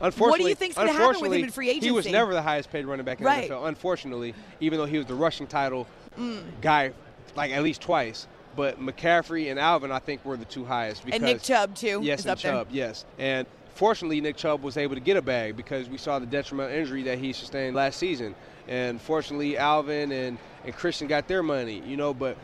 [0.00, 3.04] Unfortunately, think's gonna happen with him in free He was never the highest paid running
[3.04, 3.48] back in Right.
[3.48, 3.66] the NFL.
[3.66, 5.86] Unfortunately, even though he was the rushing title
[6.18, 6.42] Mm.
[6.62, 6.92] guy,
[7.36, 8.26] like at least twice.
[8.56, 11.04] But McCaffrey and Alvin, I think, were the two highest.
[11.04, 12.52] Because, And Nick Chubb, too, Yes, and up there.
[12.52, 12.68] Chubb.
[12.70, 16.26] Yes, and fortunately, Nick Chubb was able to get a bag because we saw the
[16.26, 18.34] detrimental injury that he sustained last season.
[18.68, 21.82] And fortunately, Alvin and and Christian got their money.
[21.86, 22.36] You know, but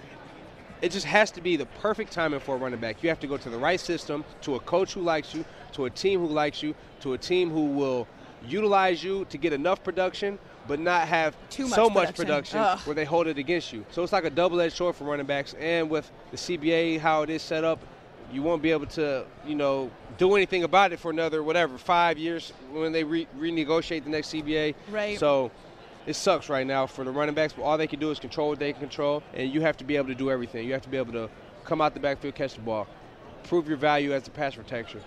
[0.83, 3.03] it just has to be the perfect timing for a running back.
[3.03, 5.87] You have to go to the right system, to a coach who likes you, to
[5.87, 8.07] a team who likes you, to a team who will
[8.47, 12.59] utilize you to get enough production, but not have Too much so much production.
[12.59, 13.85] production where they hold it against you.
[13.91, 15.55] So it's like a double-edged sword for running backs.
[15.55, 17.81] And with the CBA, how it is set up,
[18.33, 22.19] you won't be able to, you know, do anything about it for another whatever five
[22.19, 24.75] years when they re- renegotiate the next CBA.
[24.91, 25.19] Right.
[25.19, 25.51] So
[26.07, 28.51] it sucks right now for the running backs, but all they can do is control
[28.51, 30.67] what they can control, and you have to be able to do everything.
[30.67, 31.29] You have to be able to
[31.65, 32.87] come out the backfield, catch the ball,
[33.45, 35.01] prove your value as a pass protector,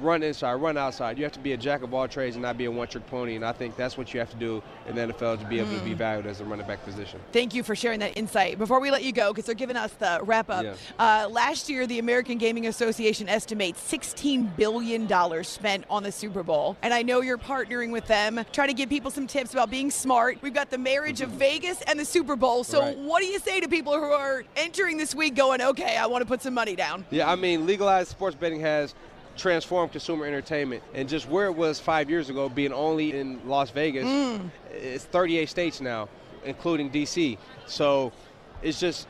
[0.00, 1.18] run inside, run outside.
[1.18, 3.36] You have to be a jack of all trades and not be a one-trick pony,
[3.36, 5.70] and I think that's what you have to do in the NFL to be able
[5.70, 5.84] to Mm.
[5.84, 7.20] be valued as a running back position.
[7.32, 8.58] Thank you for sharing that insight.
[8.58, 10.74] Before we let you go, because they're giving us the wrap up, Yeah.
[10.98, 15.08] uh, last year the American Gaming Association estimates $16 billion
[15.44, 16.76] spent on the Super Bowl.
[16.82, 19.90] And I know you're partnering with them, trying to give people some tips about being
[19.90, 20.38] smart.
[20.42, 22.64] We've got the marriage of Vegas and the Super Bowl.
[22.64, 22.98] So, Right.
[22.98, 26.22] what do you say to people who are entering this week going, okay, I want
[26.22, 27.04] to put some money down?
[27.10, 28.94] Yeah, I mean, legalized sports betting has
[29.36, 30.82] transformed consumer entertainment.
[30.94, 34.06] And just where it was five years ago, being only in Las Vegas,
[34.72, 36.08] it's 38 states now,
[36.44, 37.38] including D.C.
[37.66, 38.12] So
[38.62, 39.06] it's just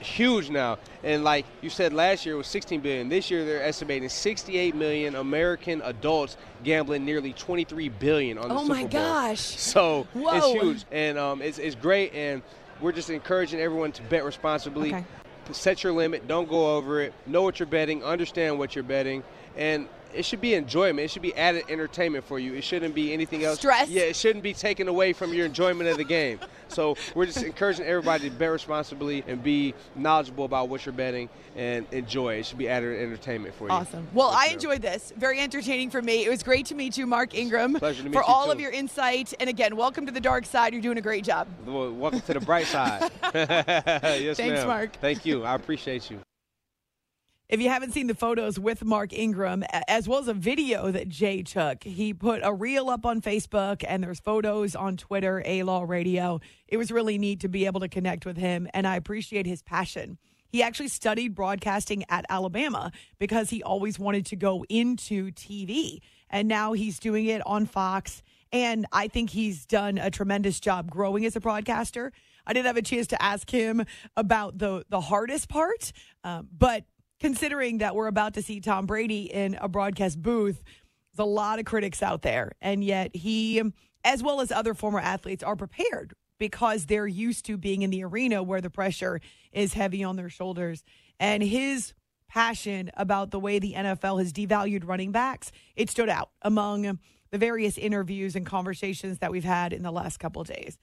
[0.00, 0.78] huge now.
[1.02, 3.08] And like you said, last year it was 16 billion.
[3.08, 8.62] This year they're estimating 68 million American adults gambling nearly 23 billion on the Oh
[8.62, 8.88] Super my Bowl.
[8.90, 9.40] gosh.
[9.58, 10.36] So Whoa.
[10.36, 12.14] it's huge, and um, it's, it's great.
[12.14, 12.42] And
[12.80, 14.88] we're just encouraging everyone to bet responsibly.
[14.94, 15.04] Okay.
[15.54, 16.26] Set your limit.
[16.28, 17.12] Don't go over it.
[17.26, 18.04] Know what you're betting.
[18.04, 19.22] Understand what you're betting,
[19.56, 21.00] and it should be enjoyment.
[21.00, 22.54] It should be added entertainment for you.
[22.54, 23.58] It shouldn't be anything else.
[23.58, 23.88] Stress?
[23.88, 26.38] Yeah, it shouldn't be taken away from your enjoyment of the game.
[26.70, 31.28] So we're just encouraging everybody to bet responsibly and be knowledgeable about what you're betting
[31.56, 32.34] and enjoy.
[32.34, 33.70] It should be added entertainment for you.
[33.70, 34.06] Awesome.
[34.14, 35.12] Well, For I enjoyed this.
[35.16, 36.24] Very entertaining for me.
[36.24, 37.74] It was great to meet you, Mark Ingram.
[37.74, 39.34] Pleasure to meet for you, all of your insight.
[39.40, 40.72] And again, welcome to the dark side.
[40.72, 41.48] You're doing a great job.
[41.66, 43.10] Well, welcome to the bright side.
[43.34, 44.68] yes, Thanks, ma'am.
[44.68, 44.92] Mark.
[45.00, 45.44] Thank you.
[45.44, 46.20] I appreciate you.
[47.50, 51.08] If you haven't seen the photos with Mark Ingram, as well as a video that
[51.08, 55.64] Jay took, he put a reel up on Facebook and there's photos on Twitter, A
[55.64, 56.38] Law Radio.
[56.68, 59.62] It was really neat to be able to connect with him, and I appreciate his
[59.62, 60.16] passion.
[60.48, 65.98] He actually studied broadcasting at Alabama because he always wanted to go into TV.
[66.30, 68.22] And now he's doing it on Fox.
[68.52, 72.12] And I think he's done a tremendous job growing as a broadcaster.
[72.46, 73.84] I didn't have a chance to ask him
[74.16, 75.92] about the, the hardest part,
[76.22, 76.84] um, but
[77.20, 80.62] considering that we're about to see Tom Brady in a broadcast booth,
[81.12, 82.52] there's a lot of critics out there.
[82.60, 83.62] And yet he,
[84.04, 88.02] as well as other former athletes, are prepared because they're used to being in the
[88.02, 89.20] arena where the pressure
[89.52, 90.82] is heavy on their shoulders.
[91.18, 91.92] And his
[92.28, 96.98] passion about the way the NFL has devalued running backs, it stood out among
[97.30, 100.78] the various interviews and conversations that we've had in the last couple days.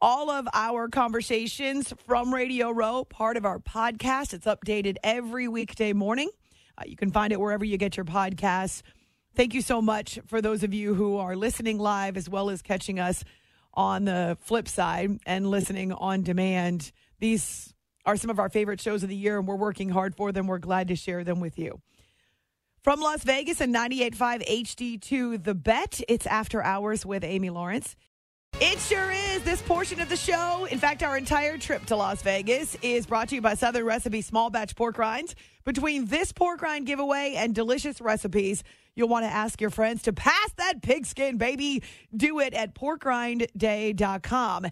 [0.00, 4.34] All of our conversations from Radio Row, part of our podcast.
[4.34, 6.28] It's updated every weekday morning.
[6.76, 8.82] Uh, you can find it wherever you get your podcasts.
[9.34, 12.60] Thank you so much for those of you who are listening live as well as
[12.60, 13.24] catching us
[13.72, 16.92] on the flip side and listening on demand.
[17.18, 17.72] These
[18.04, 20.46] are some of our favorite shows of the year, and we're working hard for them.
[20.46, 21.80] We're glad to share them with you.
[22.82, 27.96] From Las Vegas and 98.5 HD2 The Bet, it's After Hours with Amy Lawrence.
[28.58, 29.42] It sure is.
[29.42, 33.28] This portion of the show, in fact, our entire trip to Las Vegas, is brought
[33.28, 35.34] to you by Southern Recipe Small Batch Pork Rinds.
[35.64, 40.14] Between this pork rind giveaway and delicious recipes, you'll want to ask your friends to
[40.14, 41.82] pass that pigskin, baby.
[42.16, 44.66] Do it at porkrindday.com.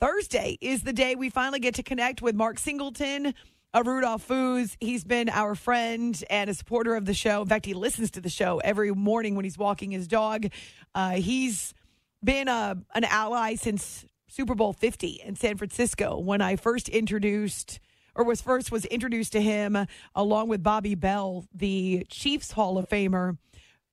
[0.00, 3.34] Thursday is the day we finally get to connect with Mark Singleton
[3.72, 4.76] of Rudolph Foods.
[4.80, 7.42] He's been our friend and a supporter of the show.
[7.42, 10.48] In fact, he listens to the show every morning when he's walking his dog.
[10.92, 11.72] Uh, he's
[12.22, 17.80] been a, an ally since Super Bowl 50 in San Francisco when I first introduced
[18.14, 22.88] or was first was introduced to him along with Bobby Bell, the Chiefs Hall of
[22.88, 23.38] Famer.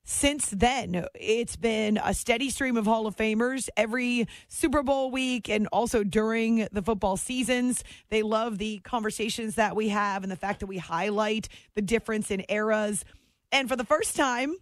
[0.04, 5.48] Since then, it's been a steady stream of Hall of Famers every Super Bowl week
[5.48, 7.82] and also during the football seasons.
[8.08, 12.30] They love the conversations that we have and the fact that we highlight the difference
[12.30, 13.04] in eras.
[13.50, 14.54] And for the first time,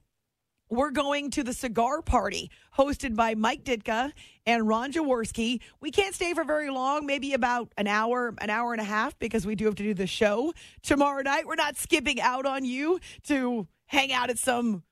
[0.71, 4.13] we're going to the cigar party hosted by Mike Ditka
[4.47, 5.61] and Ron Jaworski.
[5.81, 9.19] We can't stay for very long, maybe about an hour, an hour and a half,
[9.19, 10.53] because we do have to do the show
[10.83, 11.47] tomorrow night.
[11.47, 14.83] We're not skipping out on you to hang out at some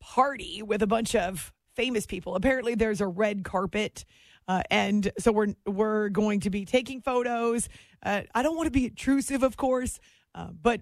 [0.00, 2.34] party with a bunch of famous people.
[2.34, 4.04] Apparently, there's a red carpet.
[4.48, 7.68] Uh, and so we're we're going to be taking photos.
[8.02, 10.00] Uh, I don't want to be intrusive, of course,
[10.34, 10.80] uh, but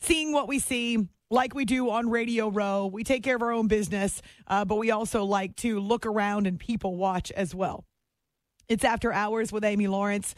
[0.00, 3.50] seeing what we see, like we do on Radio Row, we take care of our
[3.50, 7.84] own business, uh, but we also like to look around and people watch as well.
[8.68, 10.36] It's After Hours with Amy Lawrence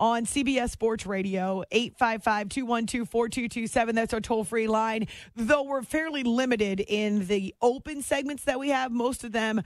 [0.00, 3.94] on CBS Sports Radio, 855 212 4227.
[3.94, 5.06] That's our toll free line.
[5.36, 9.62] Though we're fairly limited in the open segments that we have, most of them,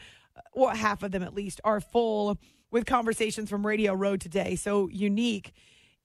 [0.53, 2.37] or half of them at least, are full
[2.71, 4.57] with conversations from Radio Row today.
[4.57, 5.55] So unique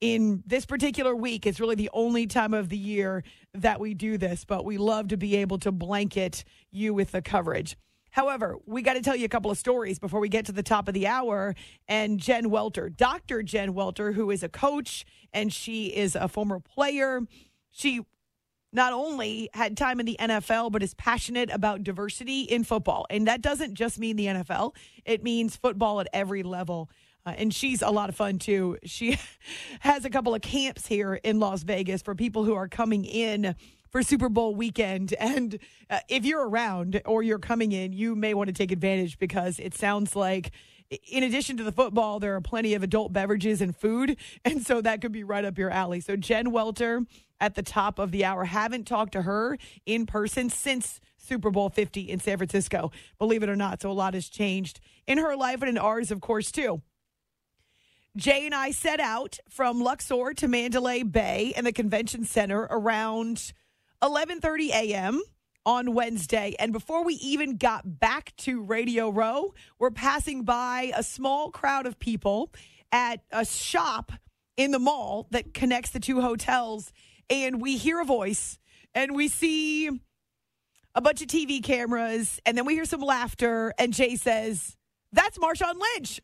[0.02, 1.46] in this particular week.
[1.46, 3.22] It's really the only time of the year
[3.54, 7.22] that we do this, but we love to be able to blanket you with the
[7.22, 7.76] coverage.
[8.10, 10.62] However, we got to tell you a couple of stories before we get to the
[10.62, 11.54] top of the hour.
[11.86, 13.44] And Jen Welter, Dr.
[13.44, 17.22] Jen Welter, who is a coach and she is a former player,
[17.70, 18.00] she
[18.72, 23.06] not only had time in the NFL, but is passionate about diversity in football.
[23.08, 24.74] And that doesn't just mean the NFL,
[25.04, 26.90] it means football at every level.
[27.24, 28.78] Uh, and she's a lot of fun too.
[28.84, 29.18] She
[29.80, 33.54] has a couple of camps here in Las Vegas for people who are coming in
[33.90, 35.14] for Super Bowl weekend.
[35.22, 35.58] And
[35.88, 39.58] uh, if you're around or you're coming in, you may want to take advantage because
[39.58, 40.50] it sounds like.
[41.10, 44.18] In addition to the football, there are plenty of adult beverages and food.
[44.44, 46.00] And so that could be right up your alley.
[46.00, 47.06] So, Jen Welter
[47.40, 48.44] at the top of the hour.
[48.44, 49.56] Haven't talked to her
[49.86, 53.80] in person since Super Bowl 50 in San Francisco, believe it or not.
[53.80, 56.82] So, a lot has changed in her life and in ours, of course, too.
[58.16, 63.54] Jay and I set out from Luxor to Mandalay Bay and the convention center around
[64.02, 65.22] 11:30 a.m.
[65.64, 66.54] on Wednesday.
[66.58, 71.86] And before we even got back to Radio Row, we're passing by a small crowd
[71.86, 72.52] of people
[72.90, 74.12] at a shop
[74.58, 76.92] in the mall that connects the two hotels
[77.30, 78.58] and we hear a voice
[78.94, 79.88] and we see
[80.94, 84.76] a bunch of TV cameras and then we hear some laughter and Jay says,
[85.12, 86.20] that's Marshawn Lynch.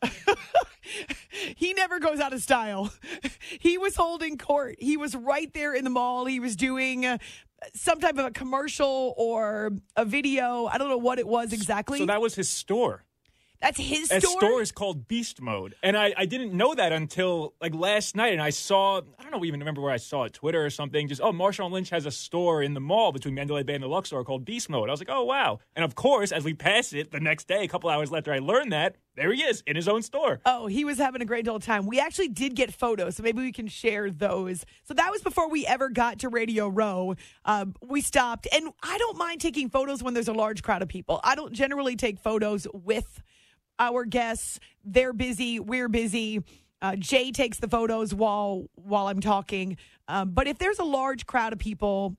[1.56, 2.92] he never goes out of style.
[3.60, 4.76] He was holding court.
[4.78, 6.26] He was right there in the mall.
[6.26, 7.18] He was doing uh,
[7.74, 10.66] some type of a commercial or a video.
[10.66, 11.98] I don't know what it was exactly.
[11.98, 13.04] So that was his store.
[13.60, 14.40] That's his That store.
[14.40, 18.32] store is called Beast Mode, and I, I didn't know that until like last night.
[18.32, 21.08] And I saw I don't know even remember where I saw it, Twitter or something.
[21.08, 23.88] Just oh, Marshawn Lynch has a store in the mall between Mandalay Bay and the
[23.88, 24.88] Luxor called Beast Mode.
[24.88, 25.58] I was like, oh wow.
[25.74, 28.38] And of course, as we pass it the next day, a couple hours later, I
[28.38, 30.40] learned that there he is in his own store.
[30.46, 31.86] Oh, he was having a great old time.
[31.86, 34.64] We actually did get photos, so maybe we can share those.
[34.84, 37.16] So that was before we ever got to Radio Row.
[37.44, 40.88] Um, we stopped, and I don't mind taking photos when there's a large crowd of
[40.88, 41.20] people.
[41.24, 43.20] I don't generally take photos with
[43.78, 44.60] our guests.
[44.84, 46.42] They're busy, we're busy.
[46.80, 49.76] Uh, Jay takes the photos while while I'm talking.
[50.06, 52.16] Um, but if there's a large crowd of people,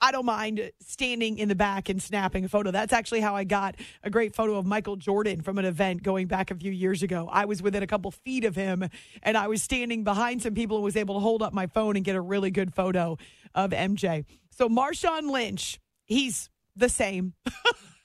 [0.00, 2.70] I don't mind standing in the back and snapping a photo.
[2.70, 6.26] That's actually how I got a great photo of Michael Jordan from an event going
[6.26, 7.28] back a few years ago.
[7.30, 8.88] I was within a couple feet of him
[9.22, 11.96] and I was standing behind some people and was able to hold up my phone
[11.96, 13.18] and get a really good photo
[13.54, 14.24] of MJ.
[14.50, 17.34] So Marshawn Lynch, he's the same.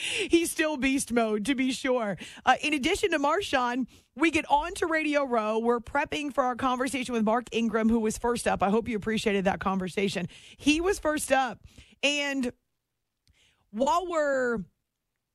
[0.30, 2.16] He's still beast mode, to be sure.
[2.44, 3.86] Uh, in addition to Marshawn,
[4.16, 5.58] we get on to Radio Row.
[5.58, 8.62] We're prepping for our conversation with Mark Ingram, who was first up.
[8.62, 10.28] I hope you appreciated that conversation.
[10.56, 11.60] He was first up.
[12.02, 12.52] And
[13.70, 14.58] while we're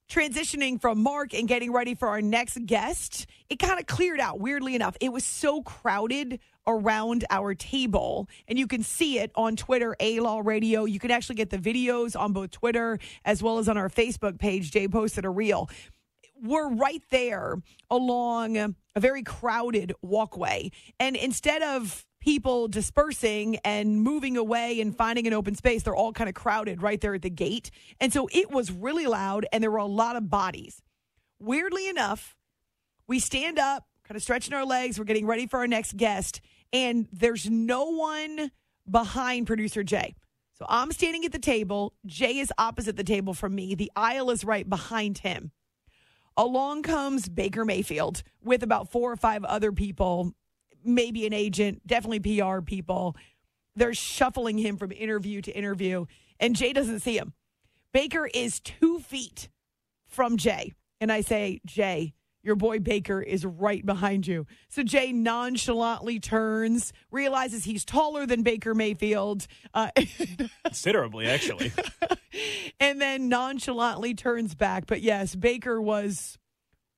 [0.09, 4.39] transitioning from Mark and getting ready for our next guest, it kind of cleared out,
[4.39, 4.95] weirdly enough.
[5.01, 10.19] It was so crowded around our table, and you can see it on Twitter, A
[10.19, 10.85] Law Radio.
[10.85, 14.39] You can actually get the videos on both Twitter as well as on our Facebook
[14.39, 14.71] page.
[14.71, 15.69] Jay posted a reel.
[16.41, 20.71] We're right there along a very crowded walkway.
[20.99, 26.11] And instead of people dispersing and moving away and finding an open space, they're all
[26.11, 27.69] kind of crowded right there at the gate.
[28.01, 30.81] And so it was really loud and there were a lot of bodies.
[31.39, 32.35] Weirdly enough,
[33.07, 34.97] we stand up, kind of stretching our legs.
[34.97, 36.41] We're getting ready for our next guest,
[36.73, 38.49] and there's no one
[38.89, 40.15] behind producer Jay.
[40.53, 41.93] So I'm standing at the table.
[42.07, 43.75] Jay is opposite the table from me.
[43.75, 45.51] The aisle is right behind him.
[46.37, 50.33] Along comes Baker Mayfield with about four or five other people,
[50.85, 53.15] maybe an agent, definitely PR people.
[53.75, 56.05] They're shuffling him from interview to interview,
[56.39, 57.33] and Jay doesn't see him.
[57.91, 59.49] Baker is two feet
[60.05, 60.73] from Jay.
[61.01, 62.13] And I say, Jay,
[62.45, 64.45] your boy Baker is right behind you.
[64.69, 69.89] So Jay nonchalantly turns, realizes he's taller than Baker Mayfield, uh,
[70.63, 71.73] Considerably, actually.
[72.79, 74.85] and then nonchalantly turns back.
[74.85, 76.37] But yes, Baker was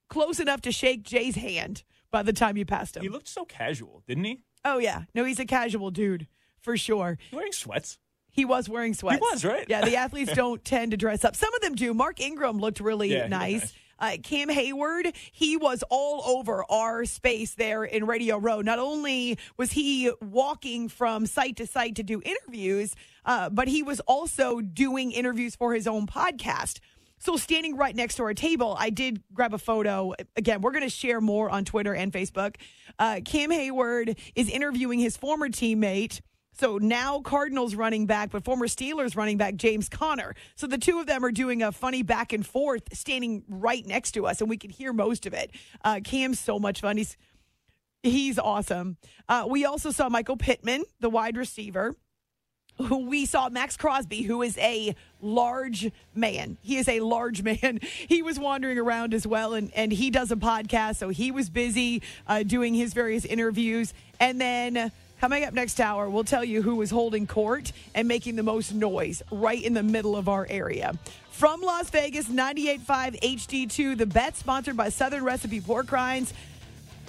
[0.10, 3.04] close enough to shake Jay's hand by the time you passed him.
[3.04, 4.42] he looked so casual, didn't he?
[4.66, 5.04] oh, yeah.
[5.16, 6.28] No, he's a casual dude
[6.60, 7.18] for sure.
[7.32, 8.00] Wearing sweats.
[8.32, 9.18] He was wearing sweats.
[9.18, 9.66] He was, right?
[9.70, 11.36] Yeah, the athletes don't tend to dress up.
[11.36, 11.94] Some of them do.
[11.94, 13.62] Mark Ingram looked really Yeah, nice.
[13.62, 13.74] nice.
[14.00, 18.62] Uh, Cam Heyward, he was all over our space there in Radio Row.
[18.62, 22.94] Not only was he walking from site to site to do interviews,
[23.26, 26.80] uh, but he was also doing interviews for his own podcast.
[27.20, 30.14] So, standing right next to our table, I did grab a photo.
[30.36, 32.56] Again, we're going to share more on Twitter and Facebook.
[33.00, 36.22] Uh, Cam Heyward is interviewing his former teammate.
[36.60, 40.34] So now Cardinals running back, but former Steelers running back James Conner.
[40.56, 44.14] So the two of them are doing a funny back and forth, standing right next
[44.14, 45.52] to us, and we can hear most of it.
[45.84, 46.98] Uh, Cam's so much fun.
[46.98, 47.16] He's
[48.02, 48.98] he's awesome.
[49.30, 51.96] Uh, we also saw Michael Pittman, the wide receiver.
[52.90, 56.58] We saw Maxx Crosby, who is a large man.
[56.62, 57.80] He is a large man.
[57.82, 61.50] He was wandering around as well, and, and he does a podcast, so he was
[61.50, 63.94] busy uh, doing his various interviews.
[64.20, 68.36] And then coming up next hour, we'll tell you who was holding court and making
[68.36, 70.94] the most noise right in the middle of our area.
[71.32, 76.34] From Las Vegas, 98.5 HD2, the bet sponsored by Southern Recipe Pork Rinds.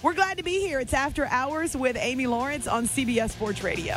[0.03, 0.81] We're glad to be here.
[0.81, 3.97] It's After Hours with Amy Lawrence on CBS Sports Radio.